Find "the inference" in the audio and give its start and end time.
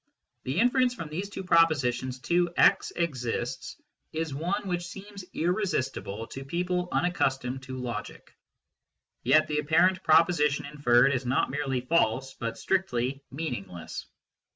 0.45-0.95